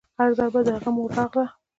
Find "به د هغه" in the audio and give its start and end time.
0.53-0.89